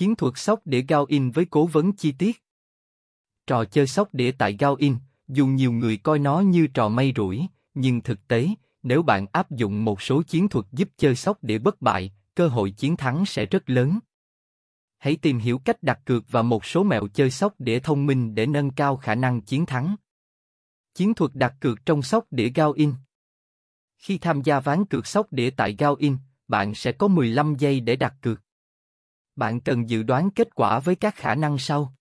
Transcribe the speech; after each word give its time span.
Chiến 0.00 0.16
thuật 0.16 0.32
sóc 0.36 0.60
đĩa 0.64 0.82
Gao 0.88 1.04
In 1.04 1.30
với 1.30 1.46
cố 1.50 1.66
vấn 1.66 1.92
chi 1.92 2.12
tiết. 2.12 2.42
Trò 3.46 3.64
chơi 3.64 3.86
sóc 3.86 4.14
đĩa 4.14 4.32
tại 4.32 4.56
Gao 4.58 4.74
In, 4.74 4.96
dù 5.28 5.46
nhiều 5.46 5.72
người 5.72 5.96
coi 5.96 6.18
nó 6.18 6.40
như 6.40 6.66
trò 6.66 6.88
may 6.88 7.12
rủi, 7.16 7.46
nhưng 7.74 8.00
thực 8.00 8.28
tế, 8.28 8.48
nếu 8.82 9.02
bạn 9.02 9.26
áp 9.32 9.50
dụng 9.50 9.84
một 9.84 10.02
số 10.02 10.22
chiến 10.22 10.48
thuật 10.48 10.66
giúp 10.72 10.88
chơi 10.96 11.16
sóc 11.16 11.44
đĩa 11.44 11.58
bất 11.58 11.82
bại, 11.82 12.12
cơ 12.34 12.48
hội 12.48 12.70
chiến 12.70 12.96
thắng 12.96 13.26
sẽ 13.26 13.46
rất 13.46 13.70
lớn. 13.70 13.98
Hãy 14.98 15.16
tìm 15.16 15.38
hiểu 15.38 15.58
cách 15.58 15.82
đặt 15.82 16.00
cược 16.04 16.24
và 16.30 16.42
một 16.42 16.64
số 16.64 16.82
mẹo 16.82 17.08
chơi 17.08 17.30
sóc 17.30 17.54
đĩa 17.58 17.78
thông 17.78 18.06
minh 18.06 18.34
để 18.34 18.46
nâng 18.46 18.70
cao 18.70 18.96
khả 18.96 19.14
năng 19.14 19.40
chiến 19.40 19.66
thắng. 19.66 19.96
Chiến 20.94 21.14
thuật 21.14 21.30
đặt 21.34 21.54
cược 21.60 21.86
trong 21.86 22.02
sóc 22.02 22.24
đĩa 22.30 22.48
Gao 22.48 22.72
In 22.72 22.94
Khi 23.98 24.18
tham 24.18 24.42
gia 24.42 24.60
ván 24.60 24.84
cược 24.84 25.06
sóc 25.06 25.32
đĩa 25.32 25.50
tại 25.50 25.76
Gao 25.78 25.94
In, 25.94 26.16
bạn 26.48 26.74
sẽ 26.74 26.92
có 26.92 27.08
15 27.08 27.54
giây 27.58 27.80
để 27.80 27.96
đặt 27.96 28.14
cược. 28.20 28.40
Bạn 29.40 29.60
cần 29.60 29.88
dự 29.90 30.02
đoán 30.02 30.30
kết 30.30 30.54
quả 30.54 30.78
với 30.78 30.94
các 30.94 31.14
khả 31.14 31.34
năng 31.34 31.58
sau. 31.58 31.94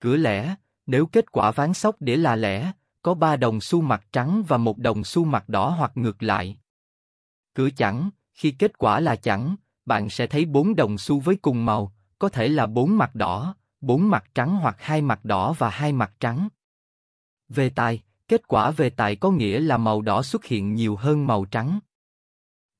Cửa 0.00 0.16
lẻ, 0.16 0.54
nếu 0.86 1.06
kết 1.06 1.32
quả 1.32 1.50
ván 1.50 1.74
sóc 1.74 1.96
đĩa 2.00 2.16
là 2.16 2.36
lẻ, 2.36 2.72
có 3.02 3.14
3 3.14 3.36
đồng 3.36 3.60
xu 3.60 3.80
mặt 3.80 4.06
trắng 4.12 4.42
và 4.48 4.56
một 4.56 4.78
đồng 4.78 5.04
xu 5.04 5.24
mặt 5.24 5.48
đỏ 5.48 5.68
hoặc 5.68 5.92
ngược 5.94 6.22
lại. 6.22 6.56
Cửa 7.54 7.70
chẵn, 7.70 8.10
khi 8.32 8.50
kết 8.50 8.78
quả 8.78 9.00
là 9.00 9.16
chẵn, 9.16 9.56
bạn 9.84 10.10
sẽ 10.10 10.26
thấy 10.26 10.44
4 10.44 10.76
đồng 10.76 10.98
xu 10.98 11.20
với 11.20 11.36
cùng 11.36 11.64
màu, 11.64 11.92
có 12.18 12.28
thể 12.28 12.48
là 12.48 12.66
4 12.66 12.98
mặt 12.98 13.14
đỏ, 13.14 13.56
4 13.80 14.10
mặt 14.10 14.24
trắng 14.34 14.56
hoặc 14.56 14.76
hai 14.78 15.02
mặt 15.02 15.24
đỏ 15.24 15.52
và 15.52 15.70
hai 15.70 15.92
mặt 15.92 16.12
trắng. 16.20 16.48
Về 17.48 17.70
tài, 17.70 18.02
kết 18.28 18.48
quả 18.48 18.70
về 18.70 18.90
tài 18.90 19.16
có 19.16 19.30
nghĩa 19.30 19.60
là 19.60 19.76
màu 19.76 20.02
đỏ 20.02 20.22
xuất 20.22 20.44
hiện 20.44 20.74
nhiều 20.74 20.96
hơn 20.96 21.26
màu 21.26 21.44
trắng. 21.44 21.80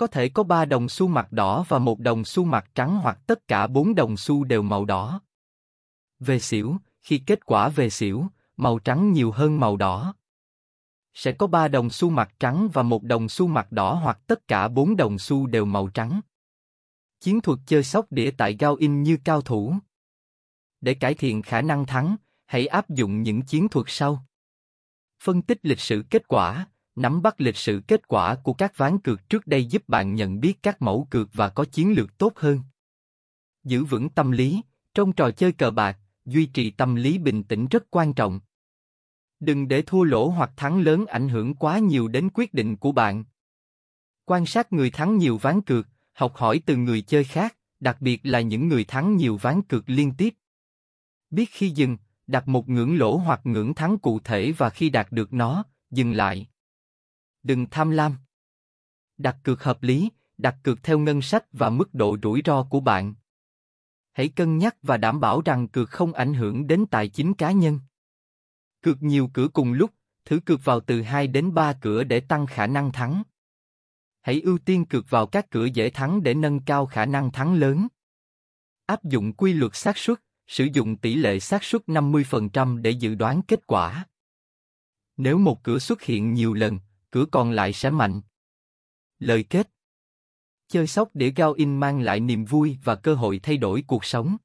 Có 0.00 0.06
thể 0.06 0.28
có 0.28 0.42
3 0.42 0.64
đồng 0.64 0.88
xu 0.88 1.08
mặt 1.08 1.32
đỏ 1.32 1.64
và 1.68 1.78
một 1.78 1.98
đồng 1.98 2.24
xu 2.24 2.44
mặt 2.44 2.70
trắng 2.74 2.98
hoặc 3.02 3.18
tất 3.26 3.48
cả 3.48 3.66
4 3.66 3.94
đồng 3.94 4.16
xu 4.16 4.44
đều 4.44 4.62
màu 4.62 4.84
đỏ. 4.84 5.20
Về 6.18 6.38
xỉu, 6.38 6.76
khi 7.00 7.18
kết 7.26 7.46
quả 7.46 7.68
về 7.68 7.90
xỉu, 7.90 8.26
màu 8.56 8.78
trắng 8.78 9.12
nhiều 9.12 9.30
hơn 9.30 9.60
màu 9.60 9.76
đỏ. 9.76 10.14
Sẽ 11.14 11.32
có 11.32 11.46
3 11.46 11.68
đồng 11.68 11.90
xu 11.90 12.10
mặt 12.10 12.34
trắng 12.38 12.68
và 12.72 12.82
một 12.82 13.02
đồng 13.02 13.28
xu 13.28 13.46
mặt 13.46 13.72
đỏ 13.72 13.94
hoặc 13.94 14.18
tất 14.26 14.48
cả 14.48 14.68
4 14.68 14.96
đồng 14.96 15.18
xu 15.18 15.46
đều 15.46 15.64
màu 15.64 15.88
trắng. 15.88 16.20
Chiến 17.20 17.40
thuật 17.40 17.58
chơi 17.66 17.84
sóc 17.84 18.06
đĩa 18.10 18.30
tại 18.30 18.56
Gao 18.58 18.74
In 18.74 19.02
như 19.02 19.18
cao 19.24 19.42
thủ. 19.42 19.74
Để 20.80 20.94
cải 20.94 21.14
thiện 21.14 21.42
khả 21.42 21.62
năng 21.62 21.86
thắng, 21.86 22.16
hãy 22.46 22.66
áp 22.66 22.90
dụng 22.90 23.22
những 23.22 23.42
chiến 23.42 23.68
thuật 23.68 23.86
sau. 23.88 24.24
Phân 25.22 25.42
tích 25.42 25.58
lịch 25.62 25.80
sử 25.80 26.04
kết 26.10 26.28
quả, 26.28 26.66
nắm 26.96 27.22
bắt 27.22 27.40
lịch 27.40 27.56
sử 27.56 27.82
kết 27.88 28.08
quả 28.08 28.34
của 28.34 28.52
các 28.52 28.76
ván 28.76 28.98
cược 28.98 29.28
trước 29.28 29.46
đây 29.46 29.64
giúp 29.64 29.88
bạn 29.88 30.14
nhận 30.14 30.40
biết 30.40 30.62
các 30.62 30.82
mẫu 30.82 31.06
cược 31.10 31.28
và 31.32 31.48
có 31.48 31.64
chiến 31.64 31.92
lược 31.92 32.18
tốt 32.18 32.32
hơn. 32.36 32.60
Giữ 33.64 33.84
vững 33.84 34.08
tâm 34.08 34.30
lý, 34.30 34.62
trong 34.94 35.12
trò 35.12 35.30
chơi 35.30 35.52
cờ 35.52 35.70
bạc, 35.70 35.98
duy 36.24 36.46
trì 36.46 36.70
tâm 36.70 36.94
lý 36.94 37.18
bình 37.18 37.42
tĩnh 37.42 37.66
rất 37.66 37.84
quan 37.90 38.12
trọng. 38.12 38.40
Đừng 39.40 39.68
để 39.68 39.82
thua 39.82 40.02
lỗ 40.02 40.28
hoặc 40.28 40.50
thắng 40.56 40.80
lớn 40.80 41.06
ảnh 41.06 41.28
hưởng 41.28 41.54
quá 41.54 41.78
nhiều 41.78 42.08
đến 42.08 42.28
quyết 42.34 42.54
định 42.54 42.76
của 42.76 42.92
bạn. 42.92 43.24
Quan 44.24 44.46
sát 44.46 44.72
người 44.72 44.90
thắng 44.90 45.18
nhiều 45.18 45.38
ván 45.38 45.60
cược, 45.60 45.88
học 46.12 46.36
hỏi 46.36 46.62
từ 46.66 46.76
người 46.76 47.02
chơi 47.02 47.24
khác, 47.24 47.56
đặc 47.80 47.96
biệt 48.00 48.20
là 48.22 48.40
những 48.40 48.68
người 48.68 48.84
thắng 48.84 49.16
nhiều 49.16 49.36
ván 49.36 49.62
cược 49.62 49.90
liên 49.90 50.12
tiếp. 50.18 50.34
Biết 51.30 51.50
khi 51.50 51.68
dừng, 51.68 51.96
đặt 52.26 52.48
một 52.48 52.68
ngưỡng 52.68 52.98
lỗ 52.98 53.16
hoặc 53.16 53.40
ngưỡng 53.44 53.74
thắng 53.74 53.98
cụ 53.98 54.20
thể 54.20 54.52
và 54.52 54.70
khi 54.70 54.90
đạt 54.90 55.12
được 55.12 55.32
nó, 55.32 55.64
dừng 55.90 56.12
lại. 56.12 56.49
Đừng 57.42 57.66
tham 57.70 57.90
lam. 57.90 58.16
Đặt 59.18 59.36
cược 59.42 59.62
hợp 59.62 59.82
lý, 59.82 60.10
đặt 60.38 60.56
cược 60.62 60.82
theo 60.82 60.98
ngân 60.98 61.22
sách 61.22 61.44
và 61.52 61.70
mức 61.70 61.94
độ 61.94 62.16
rủi 62.22 62.42
ro 62.44 62.62
của 62.62 62.80
bạn. 62.80 63.14
Hãy 64.12 64.28
cân 64.28 64.58
nhắc 64.58 64.76
và 64.82 64.96
đảm 64.96 65.20
bảo 65.20 65.42
rằng 65.44 65.68
cược 65.68 65.90
không 65.90 66.12
ảnh 66.12 66.34
hưởng 66.34 66.66
đến 66.66 66.84
tài 66.90 67.08
chính 67.08 67.34
cá 67.34 67.52
nhân. 67.52 67.80
Cược 68.82 69.02
nhiều 69.02 69.30
cửa 69.34 69.48
cùng 69.48 69.72
lúc, 69.72 69.90
thử 70.24 70.40
cược 70.40 70.64
vào 70.64 70.80
từ 70.80 71.02
2 71.02 71.26
đến 71.26 71.54
3 71.54 71.72
cửa 71.72 72.04
để 72.04 72.20
tăng 72.20 72.46
khả 72.46 72.66
năng 72.66 72.92
thắng. 72.92 73.22
Hãy 74.20 74.40
ưu 74.40 74.58
tiên 74.58 74.84
cược 74.84 75.10
vào 75.10 75.26
các 75.26 75.50
cửa 75.50 75.64
dễ 75.64 75.90
thắng 75.90 76.22
để 76.22 76.34
nâng 76.34 76.60
cao 76.60 76.86
khả 76.86 77.06
năng 77.06 77.32
thắng 77.32 77.54
lớn. 77.54 77.88
Áp 78.86 79.04
dụng 79.04 79.32
quy 79.32 79.52
luật 79.52 79.74
xác 79.74 79.98
suất, 79.98 80.22
sử 80.46 80.68
dụng 80.72 80.96
tỷ 80.96 81.14
lệ 81.14 81.40
xác 81.40 81.64
suất 81.64 81.82
50% 81.86 82.82
để 82.82 82.90
dự 82.90 83.14
đoán 83.14 83.42
kết 83.42 83.66
quả. 83.66 84.06
Nếu 85.16 85.38
một 85.38 85.62
cửa 85.62 85.78
xuất 85.78 86.02
hiện 86.02 86.34
nhiều 86.34 86.54
lần, 86.54 86.78
cửa 87.10 87.24
còn 87.32 87.50
lại 87.50 87.72
sẽ 87.72 87.90
mạnh. 87.90 88.20
Lời 89.18 89.42
kết 89.42 89.70
Chơi 90.68 90.86
sóc 90.86 91.10
đĩa 91.14 91.30
Gao 91.30 91.52
In 91.52 91.76
mang 91.76 92.00
lại 92.00 92.20
niềm 92.20 92.44
vui 92.44 92.78
và 92.84 92.94
cơ 92.94 93.14
hội 93.14 93.40
thay 93.42 93.56
đổi 93.56 93.84
cuộc 93.86 94.04
sống. 94.04 94.36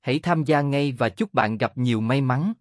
Hãy 0.00 0.18
tham 0.18 0.44
gia 0.44 0.60
ngay 0.60 0.92
và 0.92 1.08
chúc 1.08 1.34
bạn 1.34 1.58
gặp 1.58 1.78
nhiều 1.78 2.00
may 2.00 2.20
mắn. 2.20 2.52